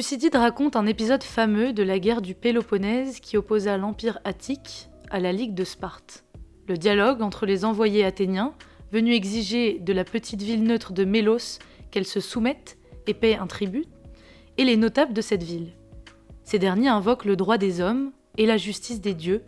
[0.00, 5.20] Thucydide raconte un épisode fameux de la guerre du Péloponnèse qui opposa l'Empire attique à
[5.20, 6.24] la Ligue de Sparte.
[6.68, 8.54] Le dialogue entre les envoyés athéniens,
[8.92, 11.58] venus exiger de la petite ville neutre de Mélos
[11.90, 13.84] qu'elle se soumette et paie un tribut,
[14.56, 15.74] et les notables de cette ville.
[16.44, 19.44] Ces derniers invoquent le droit des hommes et la justice des dieux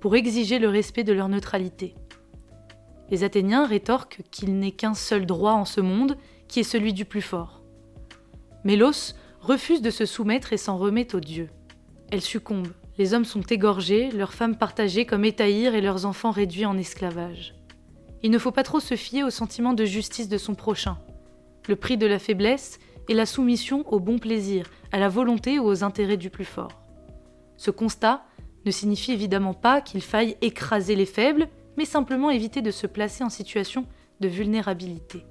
[0.00, 1.94] pour exiger le respect de leur neutralité.
[3.08, 7.06] Les Athéniens rétorquent qu'il n'est qu'un seul droit en ce monde, qui est celui du
[7.06, 7.62] plus fort.
[8.64, 9.14] Mélos
[9.44, 11.50] refuse de se soumettre et s'en remet aux dieux.
[12.10, 12.68] Elle succombe.
[12.96, 17.54] Les hommes sont égorgés, leurs femmes partagées comme étaïrs et leurs enfants réduits en esclavage.
[18.22, 20.96] Il ne faut pas trop se fier au sentiment de justice de son prochain.
[21.68, 22.78] Le prix de la faiblesse
[23.10, 26.80] est la soumission au bon plaisir, à la volonté ou aux intérêts du plus fort.
[27.58, 28.24] Ce constat
[28.64, 33.22] ne signifie évidemment pas qu'il faille écraser les faibles, mais simplement éviter de se placer
[33.22, 33.84] en situation
[34.20, 35.26] de vulnérabilité.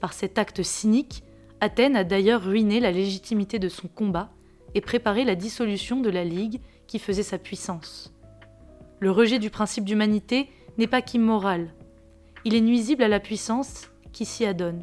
[0.00, 1.22] Par cet acte cynique,
[1.60, 4.30] Athènes a d'ailleurs ruiné la légitimité de son combat
[4.74, 8.12] et préparé la dissolution de la Ligue qui faisait sa puissance.
[9.00, 10.48] Le rejet du principe d'humanité
[10.78, 11.70] n'est pas qu'immoral,
[12.46, 14.82] il est nuisible à la puissance qui s'y adonne,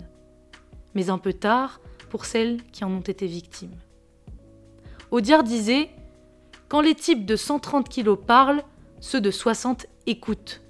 [0.96, 3.78] mais un peu tard pour celles qui en ont été victimes.
[5.12, 5.90] Audiard disait
[6.68, 8.64] Quand les types de 130 kilos parlent,
[9.00, 10.62] ceux de 60 écoutent.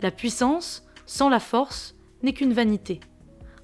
[0.00, 3.00] La puissance, sans la force, n'est qu'une vanité.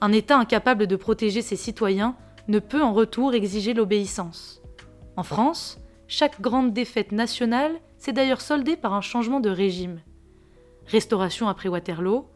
[0.03, 2.17] Un État incapable de protéger ses citoyens
[2.49, 4.61] ne peut en retour exiger l'obéissance.
[5.17, 5.79] En France,
[6.09, 10.01] chaque grande défaite nationale s'est d'ailleurs soldée par un changement de régime.
[10.87, 12.27] Restauration après Waterloo,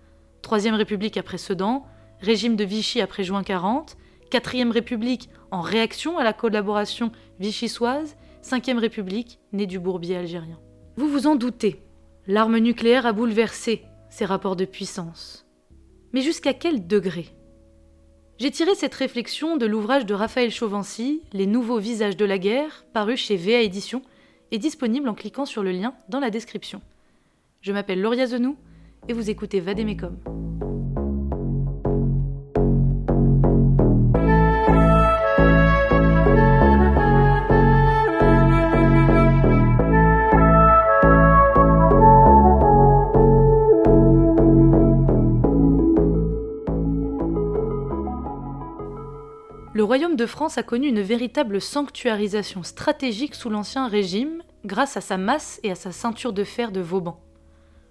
[0.42, 1.84] Troisième République après Sedan,
[2.20, 3.96] régime de Vichy après juin 40,
[4.30, 10.60] Quatrième République en réaction à la collaboration vichysoise, Cinquième République née du bourbier algérien.
[10.96, 11.82] Vous vous en doutez,
[12.28, 15.48] l'arme nucléaire a bouleversé ces rapports de puissance.
[16.12, 17.35] Mais jusqu'à quel degré?
[18.38, 22.84] J'ai tiré cette réflexion de l'ouvrage de Raphaël Chauvency, Les nouveaux visages de la guerre,
[22.92, 24.02] paru chez VA Édition
[24.50, 26.82] et disponible en cliquant sur le lien dans la description.
[27.62, 28.56] Je m'appelle Lauria Zenou
[29.08, 30.16] et vous écoutez Vadémécom.
[49.86, 55.16] Royaume de France a connu une véritable sanctuarisation stratégique sous l'Ancien Régime grâce à sa
[55.16, 57.20] masse et à sa ceinture de fer de Vauban.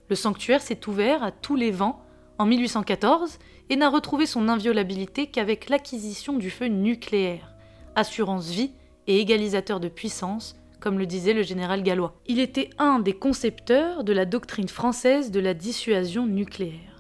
[0.10, 2.04] Le sanctuaire s'est ouvert à tous les vents
[2.38, 3.40] en 1814
[3.70, 7.56] et n'a retrouvé son inviolabilité qu'avec l'acquisition du feu nucléaire,
[7.96, 8.72] assurance vie
[9.08, 12.16] et égalisateur de puissance, comme le disait le général gallois.
[12.28, 16.95] Il était un des concepteurs de la doctrine française de la dissuasion nucléaire.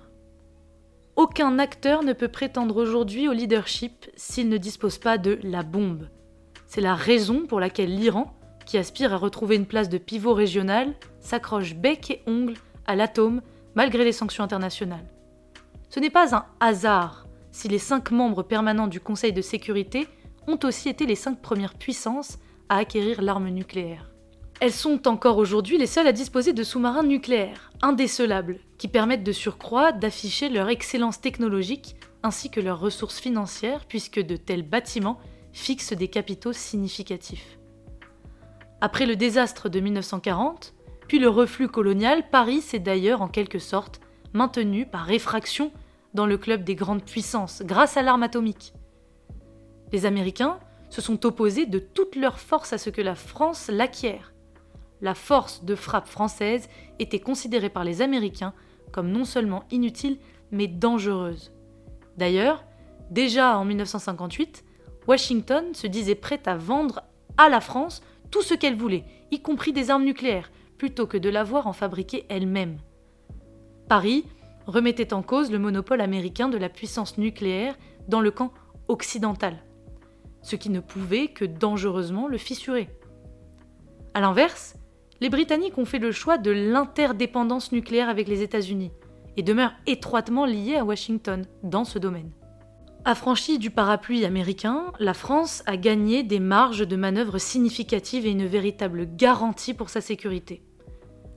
[1.15, 6.09] Aucun acteur ne peut prétendre aujourd'hui au leadership s'il ne dispose pas de la bombe.
[6.67, 8.33] C'est la raison pour laquelle l'Iran,
[8.65, 12.55] qui aspire à retrouver une place de pivot régional, s'accroche bec et ongle
[12.85, 13.41] à l'atome
[13.75, 15.05] malgré les sanctions internationales.
[15.89, 20.09] Ce n'est pas un hasard si les cinq membres permanents du Conseil de sécurité
[20.47, 24.14] ont aussi été les cinq premières puissances à acquérir l'arme nucléaire.
[24.61, 29.33] Elles sont encore aujourd'hui les seules à disposer de sous-marins nucléaires, indécelables, qui permettent de
[29.33, 35.19] surcroît d'afficher leur excellence technologique ainsi que leurs ressources financières puisque de tels bâtiments
[35.51, 37.59] fixent des capitaux significatifs.
[38.79, 40.73] Après le désastre de 1940,
[41.07, 43.99] puis le reflux colonial, Paris s'est d'ailleurs en quelque sorte
[44.33, 45.71] maintenu par réfraction
[46.13, 48.73] dans le club des grandes puissances grâce à l'arme atomique.
[49.91, 54.31] Les Américains se sont opposés de toute leur force à ce que la France l'acquiert
[55.05, 56.67] la force de frappe française
[56.97, 58.55] était considérée par les Américains
[58.91, 60.17] comme non seulement inutile,
[60.49, 61.53] mais dangereuse.
[62.17, 62.63] D'ailleurs,
[63.11, 64.65] déjà en 1958,
[65.07, 67.03] Washington se disait prête à vendre
[67.37, 68.01] à la France
[68.31, 70.49] tout ce qu'elle voulait, y compris des armes nucléaires,
[70.79, 72.79] plutôt que de l'avoir en fabriquer elle-même.
[73.87, 74.25] Paris
[74.65, 77.75] remettait en cause le monopole américain de la puissance nucléaire
[78.07, 78.51] dans le camp
[78.87, 79.63] occidental,
[80.41, 82.89] ce qui ne pouvait que dangereusement le fissurer.
[84.15, 84.75] A l'inverse,
[85.21, 88.91] les Britanniques ont fait le choix de l'interdépendance nucléaire avec les États-Unis
[89.37, 92.31] et demeurent étroitement liés à Washington dans ce domaine.
[93.07, 98.47] Affranchie du parapluie américain, la France a gagné des marges de manœuvre significatives et une
[98.47, 100.63] véritable garantie pour sa sécurité.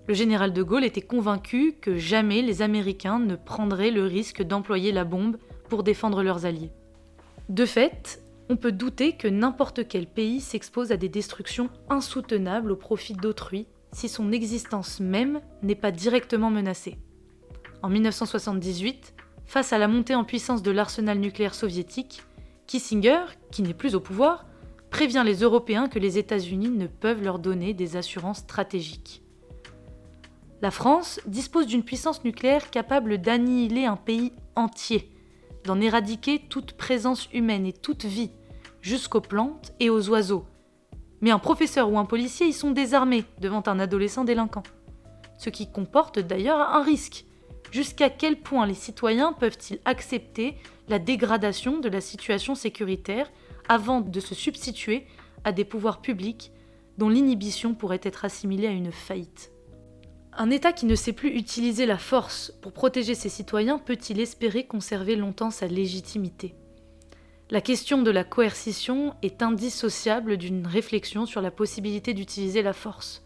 [0.06, 4.92] Le général de Gaulle était convaincu que jamais les Américains ne prendraient le risque d'employer
[4.92, 5.36] la bombe
[5.68, 6.72] pour défendre leurs alliés.
[7.50, 12.76] De fait, on peut douter que n'importe quel pays s'expose à des destructions insoutenables au
[12.76, 16.98] profit d'autrui si son existence même n'est pas directement menacée.
[17.82, 19.14] En 1978,
[19.46, 22.22] face à la montée en puissance de l'arsenal nucléaire soviétique,
[22.66, 24.46] Kissinger, qui n'est plus au pouvoir,
[24.90, 29.22] prévient les Européens que les États-Unis ne peuvent leur donner des assurances stratégiques.
[30.60, 35.10] La France dispose d'une puissance nucléaire capable d'annihiler un pays entier,
[35.64, 38.30] d'en éradiquer toute présence humaine et toute vie,
[38.80, 40.44] jusqu'aux plantes et aux oiseaux.
[41.20, 44.62] Mais un professeur ou un policier y sont désarmés devant un adolescent délinquant.
[45.36, 47.24] Ce qui comporte d'ailleurs un risque.
[47.70, 50.56] Jusqu'à quel point les citoyens peuvent-ils accepter
[50.88, 53.30] la dégradation de la situation sécuritaire
[53.68, 55.06] avant de se substituer
[55.44, 56.50] à des pouvoirs publics
[56.96, 59.52] dont l'inhibition pourrait être assimilée à une faillite?
[60.32, 64.64] Un État qui ne sait plus utiliser la force pour protéger ses citoyens peut-il espérer
[64.64, 66.54] conserver longtemps sa légitimité?
[67.50, 73.24] La question de la coercition est indissociable d'une réflexion sur la possibilité d'utiliser la force,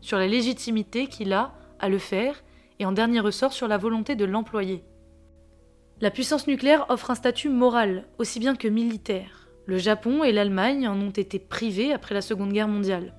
[0.00, 2.42] sur la légitimité qu'il a à le faire
[2.78, 4.82] et en dernier ressort sur la volonté de l'employer.
[6.00, 9.48] La puissance nucléaire offre un statut moral, aussi bien que militaire.
[9.66, 13.14] Le Japon et l'Allemagne en ont été privés après la Seconde Guerre mondiale.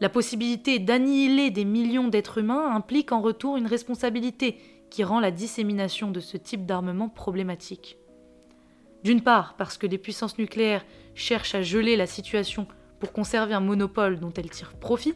[0.00, 4.58] La possibilité d'annihiler des millions d'êtres humains implique en retour une responsabilité
[4.90, 7.96] qui rend la dissémination de ce type d'armement problématique.
[9.02, 12.66] D'une part, parce que les puissances nucléaires cherchent à geler la situation
[12.98, 15.14] pour conserver un monopole dont elles tirent profit.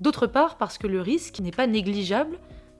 [0.00, 2.38] D'autre part, parce que le risque n'est pas négligeable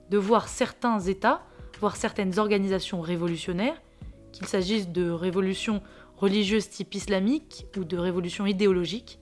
[0.09, 1.43] de voir certains États
[1.79, 3.81] voire certaines organisations révolutionnaires,
[4.31, 5.81] qu'il s'agisse de révolutions
[6.17, 9.19] religieuses type islamique ou de révolutions idéologiques,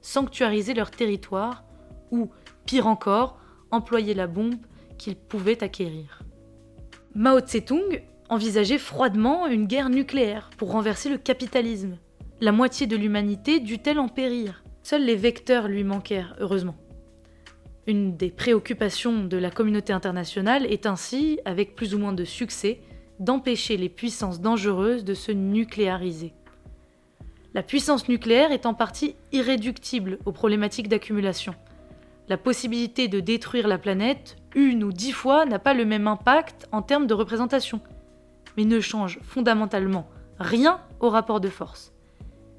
[0.00, 1.64] sanctuariser leur territoire
[2.10, 2.30] ou,
[2.64, 3.38] pire encore,
[3.70, 4.56] employer la bombe
[4.98, 6.22] qu'ils pouvaient acquérir.
[7.14, 11.98] Mao Tse-tung envisageait froidement une guerre nucléaire pour renverser le capitalisme.
[12.40, 14.62] La moitié de l'humanité dut-elle en périr?
[14.82, 16.76] Seuls les vecteurs lui manquèrent, heureusement.
[17.86, 22.80] Une des préoccupations de la communauté internationale est ainsi, avec plus ou moins de succès,
[23.20, 26.34] d'empêcher les puissances dangereuses de se nucléariser.
[27.56, 31.54] La puissance nucléaire est en partie irréductible aux problématiques d'accumulation.
[32.28, 36.68] La possibilité de détruire la planète une ou dix fois n'a pas le même impact
[36.70, 37.80] en termes de représentation,
[38.58, 40.06] mais ne change fondamentalement
[40.38, 41.94] rien au rapport de force.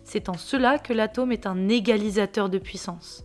[0.03, 3.23] C'est en cela que l'atome est un égalisateur de puissance.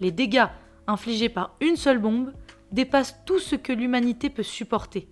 [0.00, 0.48] Les dégâts
[0.86, 2.32] infligé par une seule bombe
[2.70, 5.08] dépasse tout ce que l'humanité peut supporter.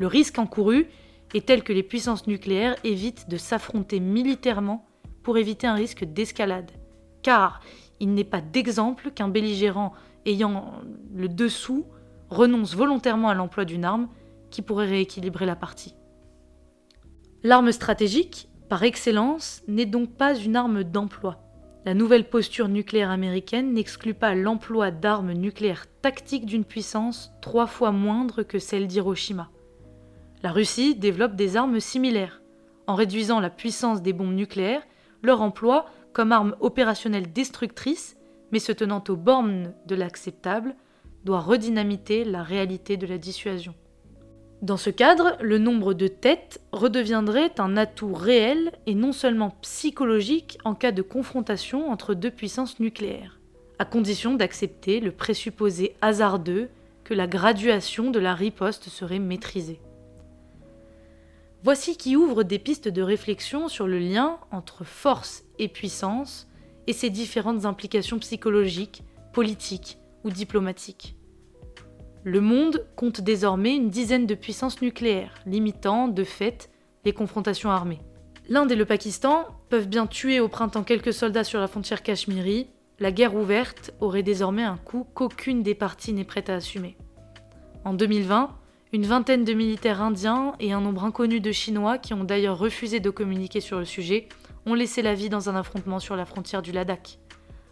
[0.00, 0.88] Le risque encouru
[1.32, 4.84] est tel que les puissances nucléaires évitent de s'affronter militairement
[5.22, 6.70] pour éviter un risque d'escalade.
[7.22, 7.60] Car
[8.00, 9.92] il n'est pas d'exemple qu'un belligérant
[10.26, 10.72] ayant
[11.14, 11.86] le dessous
[12.28, 14.08] renonce volontairement à l'emploi d'une arme
[14.50, 15.94] qui pourrait rééquilibrer la partie.
[17.42, 21.42] L'arme stratégique, par excellence, n'est donc pas une arme d'emploi.
[21.86, 27.90] La nouvelle posture nucléaire américaine n'exclut pas l'emploi d'armes nucléaires tactiques d'une puissance trois fois
[27.90, 29.50] moindre que celle d'Hiroshima.
[30.42, 32.42] La Russie développe des armes similaires.
[32.86, 34.82] En réduisant la puissance des bombes nucléaires,
[35.22, 38.16] leur emploi comme arme opérationnelle destructrice,
[38.52, 40.74] mais se tenant aux bornes de l'acceptable,
[41.24, 43.74] doit redynamiter la réalité de la dissuasion.
[44.62, 50.58] Dans ce cadre, le nombre de têtes redeviendrait un atout réel et non seulement psychologique
[50.64, 53.40] en cas de confrontation entre deux puissances nucléaires,
[53.78, 56.68] à condition d'accepter le présupposé hasardeux
[57.04, 59.80] que la graduation de la riposte serait maîtrisée.
[61.62, 66.48] Voici qui ouvre des pistes de réflexion sur le lien entre force et puissance
[66.86, 69.02] et ses différentes implications psychologiques,
[69.34, 71.16] politiques ou diplomatiques.
[72.24, 76.70] Le monde compte désormais une dizaine de puissances nucléaires, limitant, de fait,
[77.04, 78.00] les confrontations armées.
[78.48, 82.68] L'Inde et le Pakistan peuvent bien tuer au printemps quelques soldats sur la frontière cachemiri,
[82.98, 86.96] la guerre ouverte aurait désormais un coût qu'aucune des parties n'est prête à assumer.
[87.84, 88.50] En 2020,
[88.92, 92.98] une vingtaine de militaires indiens et un nombre inconnu de Chinois, qui ont d'ailleurs refusé
[92.98, 94.28] de communiquer sur le sujet,
[94.66, 97.18] ont laissé la vie dans un affrontement sur la frontière du Ladakh.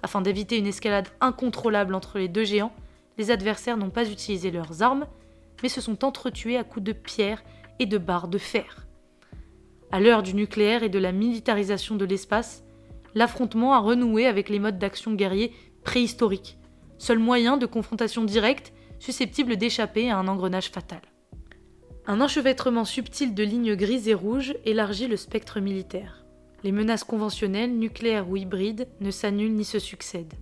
[0.03, 2.73] Afin d'éviter une escalade incontrôlable entre les deux géants,
[3.19, 5.07] les adversaires n'ont pas utilisé leurs armes,
[5.63, 7.43] mais se sont entretués à coups de pierres
[7.81, 8.87] et de barres de fer.
[9.91, 12.63] À l'heure du nucléaire et de la militarisation de l'espace,
[13.17, 16.59] l'affrontement a renoué avec les modes d'action guerriers préhistoriques,
[16.99, 21.01] seul moyen de confrontation directe susceptible d'échapper à un engrenage fatal.
[22.07, 26.25] Un enchevêtrement subtil de lignes grises et rouges élargit le spectre militaire.
[26.65, 30.35] Les menaces conventionnelles, nucléaires ou hybrides, ne s'annulent ni se succèdent.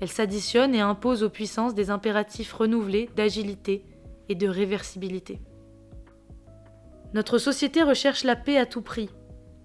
[0.00, 3.84] Elle s'additionne et impose aux puissances des impératifs renouvelés d'agilité
[4.28, 5.40] et de réversibilité.
[7.12, 9.10] Notre société recherche la paix à tout prix,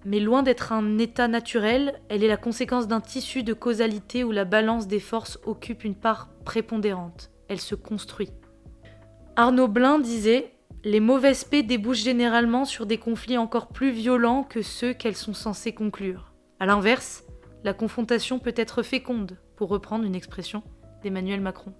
[0.04, 4.32] mais loin d'être un état naturel, elle est la conséquence d'un tissu de causalité où
[4.32, 7.30] la balance des forces occupe une part prépondérante.
[7.48, 8.30] Elle se construit.
[9.36, 10.52] Arnaud Blin disait
[10.84, 15.34] Les mauvaises paix débouchent généralement sur des conflits encore plus violents que ceux qu'elles sont
[15.34, 16.32] censées conclure.
[16.58, 17.24] A l'inverse,
[17.64, 20.62] la confrontation peut être féconde, pour reprendre une expression
[21.02, 21.72] d'Emmanuel Macron.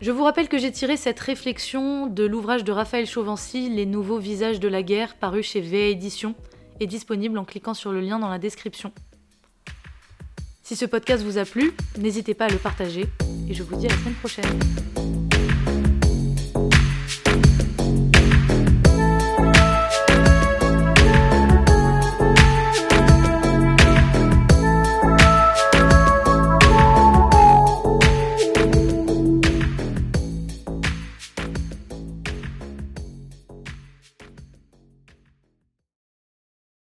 [0.00, 4.18] Je vous rappelle que j'ai tiré cette réflexion de l'ouvrage de Raphaël Chauvency, Les nouveaux
[4.18, 6.34] visages de la guerre, paru chez VA Édition,
[6.80, 8.92] et disponible en cliquant sur le lien dans la description.
[10.66, 13.06] Si ce podcast vous a plu, n'hésitez pas à le partager,
[13.48, 14.58] et je vous dis à la semaine prochaine.